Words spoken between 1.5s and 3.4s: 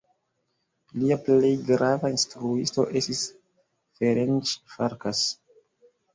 grava instruisto estis